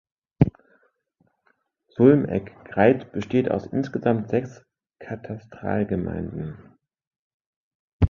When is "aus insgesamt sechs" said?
3.51-4.65